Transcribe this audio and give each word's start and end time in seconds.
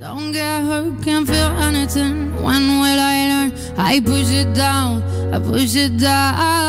Don't 0.00 0.30
get 0.30 0.62
hurt, 0.62 1.02
can't 1.02 1.26
feel 1.26 1.50
anything. 1.58 2.32
When 2.40 2.68
will 2.68 3.00
I 3.00 3.50
learn? 3.50 3.52
I 3.76 3.98
push 3.98 4.30
it 4.30 4.54
down, 4.54 5.02
I 5.34 5.40
push 5.40 5.74
it 5.74 5.98
down. 5.98 6.67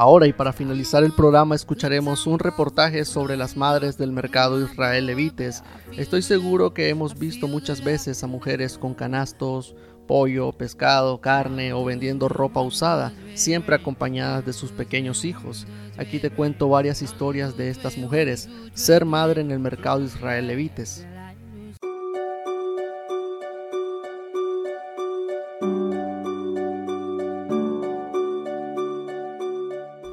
Ahora 0.00 0.26
y 0.26 0.32
para 0.32 0.54
finalizar 0.54 1.04
el 1.04 1.12
programa 1.12 1.54
escucharemos 1.54 2.26
un 2.26 2.38
reportaje 2.38 3.04
sobre 3.04 3.36
las 3.36 3.54
madres 3.54 3.98
del 3.98 4.12
mercado 4.12 4.58
Israel 4.58 5.04
Levites. 5.04 5.62
Estoy 5.94 6.22
seguro 6.22 6.72
que 6.72 6.88
hemos 6.88 7.18
visto 7.18 7.46
muchas 7.46 7.84
veces 7.84 8.24
a 8.24 8.26
mujeres 8.26 8.78
con 8.78 8.94
canastos, 8.94 9.76
pollo, 10.08 10.52
pescado, 10.52 11.20
carne 11.20 11.74
o 11.74 11.84
vendiendo 11.84 12.30
ropa 12.30 12.62
usada, 12.62 13.12
siempre 13.34 13.74
acompañadas 13.74 14.46
de 14.46 14.54
sus 14.54 14.72
pequeños 14.72 15.26
hijos. 15.26 15.66
Aquí 15.98 16.18
te 16.18 16.30
cuento 16.30 16.70
varias 16.70 17.02
historias 17.02 17.58
de 17.58 17.68
estas 17.68 17.98
mujeres, 17.98 18.48
ser 18.72 19.04
madre 19.04 19.42
en 19.42 19.50
el 19.50 19.58
mercado 19.58 20.02
Israel 20.02 20.46
Levites. 20.46 21.06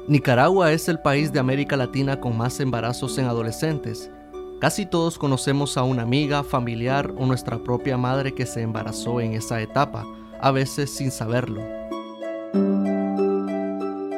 Nicaragua 0.08 0.72
es 0.72 0.88
el 0.88 1.00
país 1.00 1.34
de 1.34 1.38
América 1.38 1.76
Latina 1.76 2.18
con 2.18 2.34
más 2.34 2.60
embarazos 2.60 3.18
en 3.18 3.26
adolescentes. 3.26 4.10
Casi 4.58 4.86
todos 4.86 5.18
conocemos 5.18 5.76
a 5.76 5.82
una 5.82 6.00
amiga, 6.00 6.42
familiar 6.42 7.12
o 7.18 7.26
nuestra 7.26 7.58
propia 7.58 7.98
madre 7.98 8.34
que 8.34 8.46
se 8.46 8.62
embarazó 8.62 9.20
en 9.20 9.34
esa 9.34 9.60
etapa, 9.60 10.06
a 10.40 10.50
veces 10.50 10.96
sin 10.96 11.10
saberlo. 11.10 11.60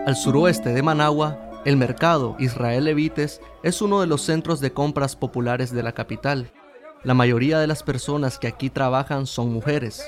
Al 0.07 0.15
suroeste 0.15 0.73
de 0.73 0.81
Managua, 0.81 1.41
el 1.65 1.77
mercado 1.77 2.37
Israel 2.39 2.85
Levites 2.85 3.41
es 3.65 3.83
uno 3.83 4.01
de 4.01 4.07
los 4.07 4.23
centros 4.23 4.61
de 4.61 4.73
compras 4.73 5.17
populares 5.17 5.73
de 5.73 5.83
la 5.83 5.91
capital. 5.91 6.53
La 7.03 7.15
mayoría 7.15 7.59
de 7.59 7.67
las 7.67 7.83
personas 7.83 8.39
que 8.39 8.47
aquí 8.47 8.71
trabajan 8.71 9.27
son 9.27 9.53
mujeres. 9.53 10.05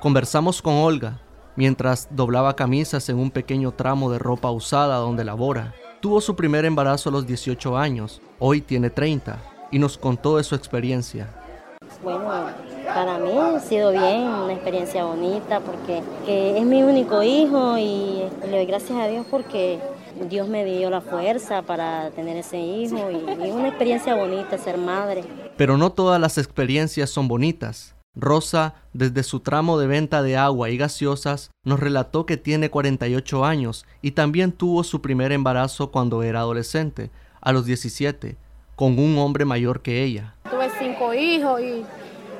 Conversamos 0.00 0.60
con 0.60 0.74
Olga 0.74 1.20
mientras 1.56 2.08
doblaba 2.10 2.56
camisas 2.56 3.08
en 3.08 3.18
un 3.18 3.30
pequeño 3.30 3.72
tramo 3.72 4.10
de 4.10 4.18
ropa 4.18 4.50
usada 4.50 4.96
donde 4.96 5.24
labora. 5.24 5.74
Tuvo 6.00 6.20
su 6.20 6.34
primer 6.34 6.64
embarazo 6.64 7.08
a 7.08 7.12
los 7.12 7.26
18 7.26 7.76
años, 7.76 8.20
hoy 8.38 8.60
tiene 8.60 8.90
30, 8.90 9.38
y 9.70 9.78
nos 9.78 9.96
contó 9.96 10.36
de 10.36 10.44
su 10.44 10.54
experiencia. 10.54 11.28
Bueno, 12.02 12.24
para 12.86 13.18
mí 13.18 13.30
ha 13.38 13.60
sido 13.60 13.92
bien, 13.92 14.26
una 14.26 14.52
experiencia 14.52 15.04
bonita, 15.04 15.60
porque 15.60 16.02
es 16.26 16.64
mi 16.64 16.82
único 16.82 17.22
hijo 17.22 17.78
y 17.78 18.24
le 18.44 18.56
doy 18.56 18.66
gracias 18.66 18.98
a 18.98 19.06
Dios 19.06 19.26
porque 19.30 19.78
Dios 20.28 20.48
me 20.48 20.64
dio 20.64 20.90
la 20.90 21.00
fuerza 21.00 21.62
para 21.62 22.10
tener 22.10 22.36
ese 22.36 22.58
hijo 22.58 23.10
y, 23.10 23.46
y 23.46 23.50
una 23.50 23.68
experiencia 23.68 24.14
bonita 24.14 24.58
ser 24.58 24.78
madre. 24.78 25.24
Pero 25.56 25.76
no 25.76 25.90
todas 25.90 26.20
las 26.20 26.38
experiencias 26.38 27.10
son 27.10 27.28
bonitas. 27.28 27.94
Rosa, 28.14 28.74
desde 28.92 29.22
su 29.22 29.40
tramo 29.40 29.78
de 29.78 29.86
venta 29.86 30.22
de 30.22 30.36
agua 30.36 30.68
y 30.68 30.76
gaseosas, 30.76 31.50
nos 31.64 31.80
relató 31.80 32.26
que 32.26 32.36
tiene 32.36 32.68
48 32.68 33.44
años 33.44 33.86
y 34.02 34.10
también 34.10 34.52
tuvo 34.52 34.84
su 34.84 35.00
primer 35.00 35.32
embarazo 35.32 35.90
cuando 35.90 36.22
era 36.22 36.40
adolescente, 36.40 37.10
a 37.40 37.52
los 37.52 37.64
17, 37.64 38.36
con 38.76 38.98
un 38.98 39.16
hombre 39.18 39.46
mayor 39.46 39.80
que 39.80 40.02
ella. 40.02 40.34
Tuve 40.50 40.70
cinco 40.78 41.14
hijos 41.14 41.60
y, 41.62 41.84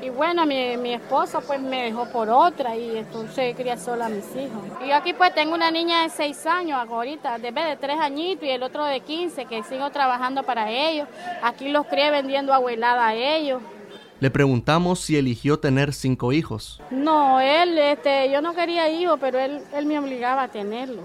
y 0.05 0.11
bueno, 0.11 0.45
mi, 0.45 0.77
mi, 0.77 0.93
esposo 0.93 1.41
pues 1.41 1.61
me 1.63 1.85
dejó 1.85 2.05
por 2.07 2.29
otra 2.29 2.77
y 2.77 2.99
entonces 2.99 3.57
cría 3.57 3.79
sola 3.79 4.07
a 4.07 4.09
mis 4.11 4.27
hijos. 4.37 4.63
Y 4.85 4.91
yo 4.91 4.97
aquí 4.97 5.15
pues 5.15 5.35
tengo 5.35 5.55
una 5.55 5.71
niña 5.71 6.03
de 6.03 6.11
6 6.11 6.47
años 6.47 6.87
ahorita, 6.87 7.39
de 7.39 7.51
3 7.81 7.99
añitos 7.99 8.45
y 8.45 8.51
el 8.51 8.63
otro 8.63 8.85
de 8.85 9.01
15 9.01 9.47
que 9.47 9.63
sigo 9.63 9.89
trabajando 9.91 10.43
para 10.43 10.71
ellos. 10.71 11.09
Aquí 11.43 11.71
los 11.71 11.87
crié 11.87 12.11
vendiendo 12.11 12.53
abuelada 12.53 13.09
a 13.09 13.15
ellos. 13.15 13.63
Le 14.23 14.31
preguntamos 14.31 15.01
si 15.01 15.17
eligió 15.17 15.59
tener 15.59 15.93
cinco 15.93 16.33
hijos. 16.33 16.81
No, 16.93 17.41
él, 17.41 17.77
este, 17.77 18.31
yo 18.31 18.41
no 18.41 18.55
quería 18.55 18.89
hijos, 18.89 19.19
pero 19.21 19.41
él, 19.41 19.61
él 19.75 19.85
me 19.85 19.99
obligaba 19.99 20.45
a 20.45 20.49
tenerlo. 20.49 21.03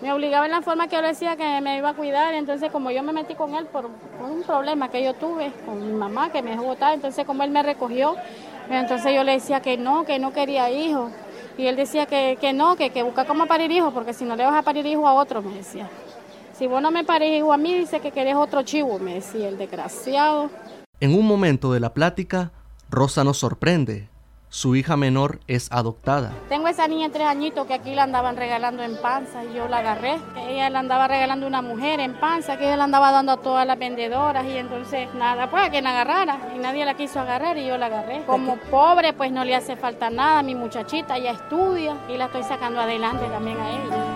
Me 0.00 0.10
obligaba 0.10 0.46
en 0.46 0.52
la 0.52 0.62
forma 0.62 0.88
que 0.88 0.96
yo 0.96 1.02
decía 1.02 1.36
que 1.36 1.60
me 1.60 1.76
iba 1.76 1.90
a 1.90 1.92
cuidar, 1.92 2.32
entonces 2.32 2.72
como 2.72 2.90
yo 2.90 3.02
me 3.02 3.12
metí 3.12 3.34
con 3.34 3.54
él 3.54 3.66
por, 3.66 3.90
por 3.90 4.30
un 4.30 4.42
problema 4.42 4.88
que 4.88 5.04
yo 5.04 5.12
tuve 5.16 5.52
con 5.66 5.86
mi 5.86 5.92
mamá 5.92 6.32
que 6.32 6.40
me 6.40 6.52
dejó 6.52 6.62
botar, 6.62 6.94
entonces 6.94 7.26
como 7.26 7.42
él 7.42 7.50
me 7.50 7.62
recogió, 7.62 8.16
entonces 8.70 9.12
yo 9.14 9.22
le 9.22 9.32
decía 9.32 9.60
que 9.60 9.76
no, 9.76 10.06
que 10.06 10.18
no 10.18 10.32
quería 10.32 10.70
hijos. 10.70 11.12
Y 11.58 11.66
él 11.66 11.76
decía 11.76 12.06
que, 12.06 12.38
que 12.40 12.54
no, 12.54 12.76
que, 12.76 12.88
que 12.88 13.02
busca 13.02 13.26
cómo 13.26 13.44
parir 13.44 13.70
hijos, 13.70 13.92
porque 13.92 14.14
si 14.14 14.24
no 14.24 14.34
le 14.34 14.46
vas 14.46 14.54
a 14.54 14.62
parir 14.62 14.86
hijos 14.86 15.04
a 15.06 15.12
otro, 15.12 15.42
me 15.42 15.56
decía. 15.56 15.90
Si 16.54 16.66
vos 16.66 16.80
no 16.80 16.90
me 16.90 17.04
parís 17.04 17.36
hijo 17.36 17.52
a 17.52 17.58
mí, 17.58 17.74
dice 17.74 18.00
que 18.00 18.12
querés 18.12 18.34
otro 18.34 18.62
chivo, 18.62 18.98
me 18.98 19.16
decía 19.16 19.48
el 19.48 19.58
desgraciado. 19.58 20.48
En 21.00 21.14
un 21.14 21.26
momento 21.26 21.72
de 21.72 21.78
la 21.78 21.94
plática, 21.94 22.50
Rosa 22.90 23.22
nos 23.22 23.38
sorprende. 23.38 24.08
Su 24.48 24.74
hija 24.74 24.96
menor 24.96 25.38
es 25.46 25.70
adoptada. 25.70 26.32
Tengo 26.48 26.66
esa 26.66 26.88
niña 26.88 27.06
de 27.06 27.14
tres 27.14 27.28
añitos 27.28 27.68
que 27.68 27.74
aquí 27.74 27.94
la 27.94 28.02
andaban 28.02 28.36
regalando 28.36 28.82
en 28.82 29.00
panza 29.00 29.44
y 29.44 29.54
yo 29.54 29.68
la 29.68 29.78
agarré. 29.78 30.16
Ella 30.36 30.70
la 30.70 30.80
andaba 30.80 31.06
regalando 31.06 31.46
una 31.46 31.62
mujer 31.62 32.00
en 32.00 32.14
panza 32.18 32.56
que 32.56 32.64
ella 32.64 32.78
la 32.78 32.84
andaba 32.84 33.12
dando 33.12 33.30
a 33.30 33.36
todas 33.36 33.64
las 33.64 33.78
vendedoras 33.78 34.44
y 34.46 34.56
entonces 34.56 35.08
nada, 35.14 35.48
pues 35.48 35.68
a 35.68 35.70
quien 35.70 35.84
la 35.84 35.90
agarrara 35.90 36.52
y 36.56 36.58
nadie 36.58 36.84
la 36.84 36.94
quiso 36.94 37.20
agarrar 37.20 37.58
y 37.58 37.66
yo 37.68 37.78
la 37.78 37.86
agarré. 37.86 38.24
Como 38.24 38.56
pobre 38.56 39.12
pues 39.12 39.30
no 39.30 39.44
le 39.44 39.54
hace 39.54 39.76
falta 39.76 40.10
nada, 40.10 40.42
mi 40.42 40.56
muchachita 40.56 41.16
ya 41.16 41.30
estudia 41.30 41.96
y 42.08 42.16
la 42.16 42.24
estoy 42.24 42.42
sacando 42.42 42.80
adelante 42.80 43.26
también 43.28 43.60
a 43.60 43.70
ella. 43.70 44.07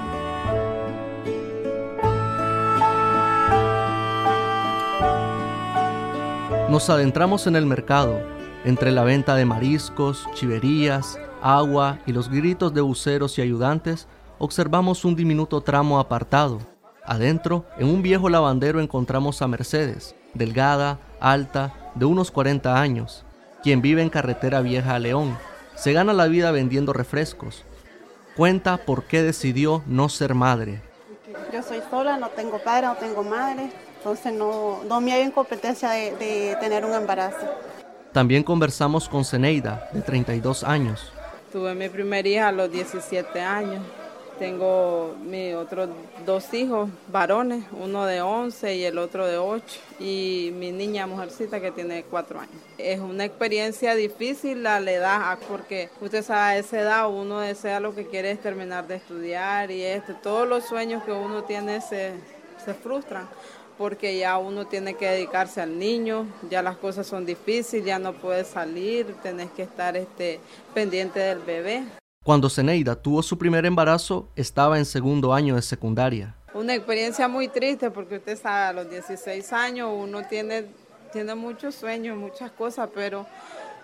Nos 6.72 6.88
adentramos 6.88 7.46
en 7.46 7.54
el 7.54 7.66
mercado, 7.66 8.18
entre 8.64 8.92
la 8.92 9.04
venta 9.04 9.34
de 9.34 9.44
mariscos, 9.44 10.26
chiverías, 10.32 11.18
agua 11.42 11.98
y 12.06 12.12
los 12.12 12.30
gritos 12.30 12.72
de 12.72 12.80
buceros 12.80 13.36
y 13.36 13.42
ayudantes, 13.42 14.08
observamos 14.38 15.04
un 15.04 15.14
diminuto 15.14 15.60
tramo 15.60 16.00
apartado. 16.00 16.60
Adentro, 17.04 17.66
en 17.76 17.88
un 17.88 18.00
viejo 18.00 18.30
lavandero 18.30 18.80
encontramos 18.80 19.42
a 19.42 19.48
Mercedes, 19.48 20.16
delgada, 20.32 20.98
alta, 21.20 21.92
de 21.94 22.06
unos 22.06 22.30
40 22.30 22.80
años, 22.80 23.26
quien 23.62 23.82
vive 23.82 24.00
en 24.00 24.08
carretera 24.08 24.62
vieja 24.62 24.94
a 24.94 24.98
León. 24.98 25.36
Se 25.74 25.92
gana 25.92 26.14
la 26.14 26.26
vida 26.26 26.52
vendiendo 26.52 26.94
refrescos. 26.94 27.66
Cuenta 28.34 28.78
por 28.78 29.04
qué 29.04 29.22
decidió 29.22 29.82
no 29.86 30.08
ser 30.08 30.34
madre. 30.34 30.80
Yo 31.52 31.62
soy 31.62 31.82
sola, 31.90 32.16
no 32.16 32.30
tengo 32.30 32.58
padre, 32.60 32.86
no 32.86 32.94
tengo 32.94 33.22
madre. 33.22 33.70
Entonces 34.02 34.32
no, 34.32 34.82
no 34.82 35.00
me 35.00 35.12
hay 35.12 35.22
incompetencia 35.22 35.90
de, 35.90 36.16
de 36.16 36.56
tener 36.58 36.84
un 36.84 36.92
embarazo. 36.92 37.46
También 38.10 38.42
conversamos 38.42 39.08
con 39.08 39.24
Zeneida, 39.24 39.88
de 39.92 40.02
32 40.02 40.64
años. 40.64 41.12
Tuve 41.52 41.72
mi 41.76 41.88
primera 41.88 42.28
hija 42.28 42.48
a 42.48 42.52
los 42.52 42.72
17 42.72 43.40
años. 43.40 43.80
Tengo 44.40 45.14
mis 45.24 45.54
otros 45.54 45.88
dos 46.26 46.52
hijos 46.52 46.90
varones, 47.12 47.62
uno 47.80 48.04
de 48.04 48.22
11 48.22 48.74
y 48.74 48.82
el 48.82 48.98
otro 48.98 49.24
de 49.24 49.38
8, 49.38 49.64
y 50.00 50.50
mi 50.58 50.72
niña 50.72 51.06
mujercita 51.06 51.60
que 51.60 51.70
tiene 51.70 52.02
4 52.02 52.40
años. 52.40 52.56
Es 52.78 52.98
una 52.98 53.24
experiencia 53.24 53.94
difícil 53.94 54.66
a 54.66 54.80
la 54.80 54.90
edad, 54.90 55.38
porque 55.48 55.90
usted 56.00 56.24
sabe, 56.24 56.40
a 56.40 56.58
esa 56.58 56.80
edad 56.80 57.08
uno 57.08 57.38
desea 57.38 57.78
lo 57.78 57.94
que 57.94 58.08
quiere 58.08 58.32
es 58.32 58.42
terminar 58.42 58.88
de 58.88 58.96
estudiar 58.96 59.70
y 59.70 59.80
esto, 59.82 60.14
todos 60.20 60.48
los 60.48 60.64
sueños 60.64 61.04
que 61.04 61.12
uno 61.12 61.44
tiene 61.44 61.80
se, 61.80 62.14
se 62.64 62.74
frustran 62.74 63.28
porque 63.78 64.18
ya 64.18 64.38
uno 64.38 64.66
tiene 64.66 64.94
que 64.94 65.08
dedicarse 65.08 65.60
al 65.60 65.78
niño, 65.78 66.26
ya 66.50 66.62
las 66.62 66.76
cosas 66.76 67.06
son 67.06 67.26
difíciles, 67.26 67.84
ya 67.84 67.98
no 67.98 68.12
puedes 68.12 68.48
salir, 68.48 69.14
tenés 69.22 69.50
que 69.50 69.62
estar 69.62 69.96
este, 69.96 70.40
pendiente 70.74 71.20
del 71.20 71.38
bebé. 71.40 71.84
Cuando 72.24 72.48
Zeneida 72.48 72.94
tuvo 72.94 73.22
su 73.22 73.36
primer 73.36 73.66
embarazo, 73.66 74.28
estaba 74.36 74.78
en 74.78 74.84
segundo 74.84 75.32
año 75.32 75.56
de 75.56 75.62
secundaria. 75.62 76.34
Una 76.54 76.74
experiencia 76.74 77.26
muy 77.28 77.48
triste 77.48 77.90
porque 77.90 78.16
usted 78.16 78.38
sabe, 78.40 78.66
a 78.66 78.72
los 78.72 78.90
16 78.90 79.52
años 79.52 79.90
uno 79.92 80.22
tiene, 80.28 80.66
tiene 81.12 81.34
muchos 81.34 81.74
sueños, 81.74 82.16
muchas 82.16 82.52
cosas, 82.52 82.90
pero 82.94 83.26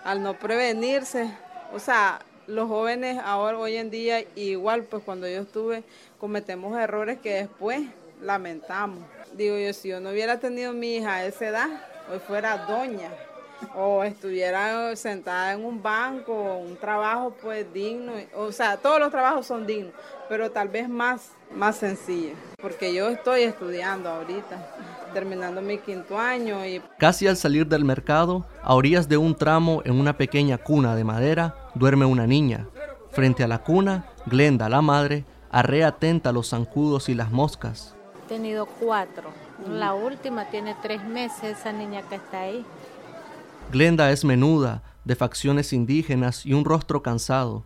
al 0.05 0.23
no 0.23 0.39
prevenirse, 0.39 1.31
o 1.75 1.79
sea, 1.79 2.21
los 2.47 2.69
jóvenes 2.69 3.19
ahora, 3.23 3.59
hoy 3.59 3.77
en 3.77 3.91
día, 3.91 4.25
igual 4.35 4.85
pues 4.85 5.03
cuando 5.03 5.29
yo 5.29 5.41
estuve, 5.41 5.83
cometemos 6.19 6.79
errores 6.79 7.19
que 7.19 7.35
después 7.35 7.83
lamentamos. 8.23 9.05
Digo 9.35 9.57
yo, 9.59 9.73
si 9.73 9.89
yo 9.89 10.01
no 10.01 10.11
hubiera 10.11 10.39
tenido 10.39 10.73
mi 10.73 10.97
hija 10.97 11.17
a 11.17 11.25
esa 11.25 11.49
edad, 11.49 11.69
hoy 12.11 12.19
fuera 12.21 12.67
doña 12.67 13.11
o 13.75 14.05
estuviera 14.05 14.95
sentada 14.97 15.53
en 15.53 15.65
un 15.65 15.83
banco, 15.83 16.59
un 16.59 16.77
trabajo 16.77 17.35
pues 17.43 17.67
digno, 17.73 18.13
o 18.37 18.53
sea, 18.53 18.77
todos 18.77 19.01
los 19.01 19.11
trabajos 19.11 19.47
son 19.47 19.67
dignos, 19.67 19.93
pero 20.29 20.51
tal 20.51 20.69
vez 20.69 20.89
más, 20.89 21.33
más 21.55 21.77
sencillo, 21.77 22.35
porque 22.61 22.95
yo 22.95 23.09
estoy 23.09 23.43
estudiando 23.43 24.09
ahorita, 24.09 24.75
terminando 25.13 25.61
mi 25.61 25.79
quinto 25.79 26.19
año 26.19 26.65
y... 26.65 26.81
Casi 26.99 27.27
al 27.27 27.37
salir 27.37 27.67
del 27.67 27.85
mercado, 27.85 28.47
a 28.63 28.75
orillas 28.75 29.09
de 29.09 29.17
un 29.17 29.35
tramo 29.35 29.83
en 29.85 29.99
una 29.99 30.17
pequeña 30.17 30.59
cuna 30.59 30.95
de 30.95 31.05
madera, 31.05 31.57
duerme 31.75 32.05
una 32.05 32.27
niña. 32.27 32.69
Frente 33.11 33.43
a 33.43 33.49
la 33.49 33.59
cuna, 33.65 34.07
Glenda, 34.27 34.69
la 34.69 34.83
madre, 34.83 35.25
arrea 35.51 35.89
atenta 35.89 36.31
los 36.31 36.51
zancudos 36.51 37.09
y 37.09 37.15
las 37.15 37.33
moscas 37.33 37.98
tenido 38.29 38.67
cuatro 38.67 39.31
La 39.69 39.95
última 39.95 40.45
tiene 40.51 40.77
tres 40.81 41.03
meses, 41.05 41.59
esa 41.59 41.73
niña 41.73 42.03
que 42.03 42.17
está 42.17 42.43
ahí. 42.43 42.65
Glenda 43.73 44.11
es 44.13 44.25
menuda, 44.25 44.83
de 45.05 45.17
facciones 45.17 45.73
indígenas 45.73 46.47
y 46.47 46.53
un 46.53 46.65
rostro 46.65 47.03
cansado. 47.03 47.65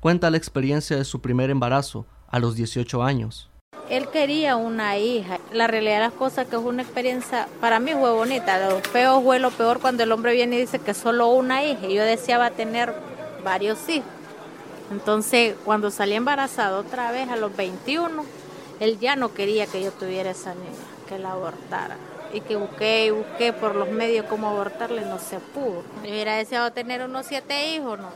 Cuenta 0.00 0.30
la 0.30 0.36
experiencia 0.36 0.96
de 0.96 1.04
su 1.04 1.20
primer 1.20 1.50
embarazo 1.50 2.06
a 2.28 2.38
los 2.38 2.56
18 2.56 3.02
años. 3.02 3.48
Él 3.88 4.08
quería 4.08 4.56
una 4.56 4.98
hija. 4.98 5.38
La 5.52 5.66
realidad 5.66 5.94
de 5.94 6.00
las 6.00 6.12
cosas 6.12 6.46
que 6.46 6.56
es 6.56 6.62
una 6.62 6.82
experiencia, 6.82 7.48
para 7.60 7.80
mí 7.80 7.92
fue 7.92 8.10
bonita. 8.12 8.68
Lo 8.68 8.80
feo 8.80 9.20
fue 9.22 9.38
lo 9.38 9.50
peor 9.50 9.80
cuando 9.80 10.02
el 10.02 10.12
hombre 10.12 10.32
viene 10.32 10.56
y 10.56 10.60
dice 10.60 10.78
que 10.78 10.94
solo 10.94 11.28
una 11.28 11.64
hija. 11.64 11.88
Yo 11.88 12.04
deseaba 12.04 12.50
tener 12.50 12.94
varios 13.44 13.88
hijos. 13.88 14.08
Entonces, 14.90 15.54
cuando 15.64 15.90
salí 15.90 16.14
embarazada 16.14 16.78
otra 16.78 17.12
vez 17.12 17.28
a 17.28 17.36
los 17.36 17.56
21, 17.56 18.24
él 18.80 18.98
ya 18.98 19.14
no 19.14 19.32
quería 19.34 19.66
que 19.66 19.82
yo 19.82 19.92
tuviera 19.92 20.30
esa 20.30 20.54
niña, 20.54 20.70
que 21.08 21.18
la 21.18 21.32
abortara. 21.32 21.96
Y 22.32 22.40
que 22.40 22.56
busqué 22.56 23.06
y 23.06 23.10
busqué 23.10 23.52
por 23.52 23.74
los 23.74 23.90
medios 23.90 24.24
cómo 24.26 24.48
abortarle, 24.48 25.02
no 25.02 25.18
se 25.18 25.38
pudo. 25.38 25.82
Yo 26.02 26.10
hubiera 26.10 26.36
deseado 26.36 26.72
tener 26.72 27.02
unos 27.02 27.26
siete 27.26 27.74
hijos, 27.74 27.98
¿no? 27.98 28.08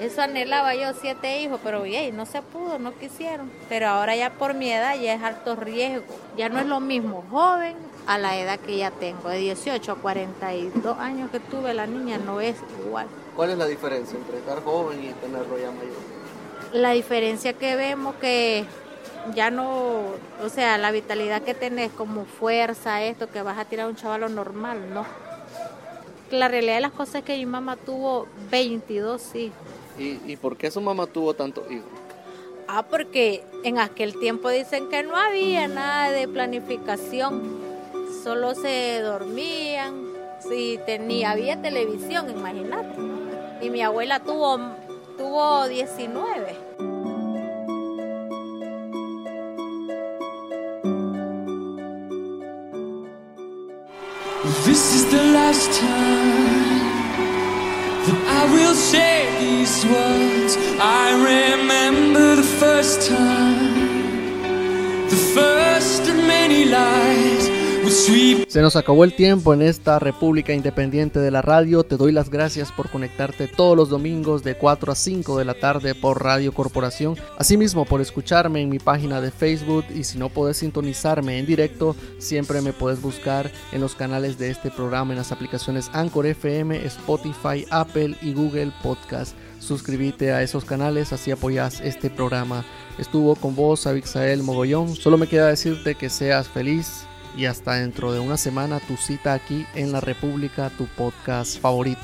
Eso 0.00 0.20
anhelaba 0.20 0.74
yo, 0.74 0.92
siete 1.00 1.40
hijos, 1.40 1.60
pero 1.62 1.82
bien, 1.82 2.16
no 2.16 2.26
se 2.26 2.42
pudo, 2.42 2.78
no 2.78 2.98
quisieron. 2.98 3.50
Pero 3.68 3.86
ahora 3.88 4.16
ya 4.16 4.32
por 4.32 4.52
mi 4.52 4.68
edad 4.70 4.96
ya 4.96 5.14
es 5.14 5.22
alto 5.22 5.54
riesgo. 5.54 6.04
Ya 6.36 6.48
no 6.48 6.58
es 6.58 6.66
lo 6.66 6.80
mismo 6.80 7.24
joven 7.30 7.76
a 8.06 8.18
la 8.18 8.36
edad 8.36 8.58
que 8.58 8.76
ya 8.76 8.90
tengo. 8.90 9.28
De 9.28 9.38
18 9.38 9.92
a 9.92 9.94
42 9.94 10.98
años 10.98 11.30
que 11.30 11.38
tuve 11.38 11.72
la 11.72 11.86
niña 11.86 12.18
no 12.18 12.40
es 12.40 12.56
igual. 12.84 13.06
¿Cuál 13.36 13.50
es 13.50 13.58
la 13.58 13.66
diferencia 13.66 14.18
entre 14.18 14.38
estar 14.38 14.62
joven 14.64 15.04
y 15.04 15.12
tenerlo 15.12 15.56
ya 15.56 15.70
mayor? 15.70 15.94
La 16.72 16.90
diferencia 16.90 17.52
que 17.52 17.76
vemos 17.76 18.16
que 18.16 18.64
ya 19.34 19.50
no, 19.50 20.02
o 20.42 20.48
sea, 20.48 20.78
la 20.78 20.90
vitalidad 20.90 21.42
que 21.42 21.54
tenés 21.54 21.92
como 21.92 22.24
fuerza, 22.24 23.02
esto, 23.02 23.30
que 23.30 23.42
vas 23.42 23.58
a 23.58 23.64
tirar 23.64 23.88
un 23.88 23.96
chavalo 23.96 24.28
normal, 24.28 24.92
no. 24.92 25.04
La 26.30 26.48
realidad 26.48 26.76
de 26.76 26.80
las 26.80 26.92
cosas 26.92 27.16
es 27.16 27.24
que 27.24 27.36
mi 27.36 27.46
mamá 27.46 27.76
tuvo 27.76 28.26
22 28.50 29.34
hijos. 29.34 29.56
¿Y, 29.98 30.18
¿Y 30.26 30.36
por 30.36 30.56
qué 30.56 30.70
su 30.70 30.80
mamá 30.80 31.06
tuvo 31.06 31.34
tantos 31.34 31.70
hijos? 31.70 31.88
Ah, 32.68 32.84
porque 32.88 33.44
en 33.64 33.78
aquel 33.78 34.18
tiempo 34.18 34.48
dicen 34.48 34.88
que 34.88 35.02
no 35.02 35.16
había 35.16 35.68
nada 35.68 36.10
de 36.10 36.26
planificación, 36.26 37.60
solo 38.22 38.54
se 38.54 39.00
dormían, 39.00 40.12
si 40.48 40.78
tenía, 40.86 41.32
había 41.32 41.60
televisión, 41.60 42.30
imagínate. 42.30 42.98
Y 43.60 43.70
mi 43.70 43.82
abuela 43.82 44.20
tuvo, 44.20 44.58
tuvo 45.18 45.68
19. 45.68 46.71
This 54.72 54.94
is 54.94 55.04
the 55.10 55.22
last 55.34 55.70
time 55.78 56.88
that 58.06 58.20
I 58.40 58.42
will 58.54 58.74
say 58.74 59.28
these 59.38 59.84
words. 59.84 60.56
I 60.80 61.12
remember 61.12 62.36
the 62.36 62.48
first 62.62 63.06
time, 63.06 63.74
the 65.10 65.20
first 65.34 66.08
of 66.08 66.16
many 66.16 66.64
lies. 66.64 67.31
Se 67.92 68.62
nos 68.62 68.74
acabó 68.76 69.04
el 69.04 69.14
tiempo 69.14 69.52
en 69.52 69.60
esta 69.60 69.98
República 69.98 70.54
Independiente 70.54 71.20
de 71.20 71.30
la 71.30 71.42
Radio. 71.42 71.84
Te 71.84 71.98
doy 71.98 72.10
las 72.10 72.30
gracias 72.30 72.72
por 72.72 72.88
conectarte 72.88 73.48
todos 73.48 73.76
los 73.76 73.90
domingos 73.90 74.42
de 74.42 74.56
4 74.56 74.92
a 74.92 74.94
5 74.94 75.36
de 75.36 75.44
la 75.44 75.52
tarde 75.52 75.94
por 75.94 76.22
Radio 76.22 76.54
Corporación. 76.54 77.18
Asimismo, 77.36 77.84
por 77.84 78.00
escucharme 78.00 78.62
en 78.62 78.70
mi 78.70 78.78
página 78.78 79.20
de 79.20 79.30
Facebook 79.30 79.84
y 79.94 80.04
si 80.04 80.16
no 80.16 80.30
puedes 80.30 80.56
sintonizarme 80.56 81.38
en 81.38 81.44
directo, 81.44 81.94
siempre 82.16 82.62
me 82.62 82.72
puedes 82.72 83.02
buscar 83.02 83.52
en 83.72 83.82
los 83.82 83.94
canales 83.94 84.38
de 84.38 84.48
este 84.48 84.70
programa 84.70 85.12
en 85.12 85.18
las 85.18 85.30
aplicaciones 85.30 85.90
Anchor 85.92 86.24
FM, 86.24 86.86
Spotify, 86.86 87.66
Apple 87.68 88.16
y 88.22 88.32
Google 88.32 88.72
Podcast. 88.82 89.36
Suscríbete 89.58 90.32
a 90.32 90.42
esos 90.42 90.64
canales, 90.64 91.12
así 91.12 91.30
apoyas 91.30 91.82
este 91.82 92.08
programa. 92.08 92.64
Estuvo 92.96 93.34
con 93.34 93.54
vos, 93.54 93.86
Abixael 93.86 94.42
Mogollón. 94.42 94.96
Solo 94.96 95.18
me 95.18 95.26
queda 95.26 95.48
decirte 95.48 95.94
que 95.94 96.08
seas 96.08 96.48
feliz 96.48 97.06
y 97.36 97.46
hasta 97.46 97.74
dentro 97.74 98.12
de 98.12 98.20
una 98.20 98.36
semana 98.36 98.80
tu 98.80 98.96
cita 98.96 99.32
aquí 99.32 99.66
en 99.74 99.92
la 99.92 100.00
República, 100.00 100.70
tu 100.70 100.86
podcast 100.86 101.60
favorito. 101.60 102.00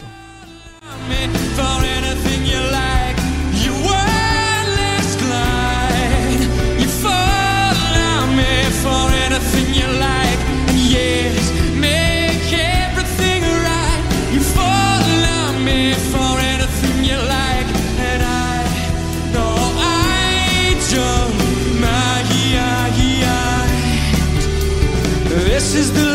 is 25.78 25.92
the 25.92 26.07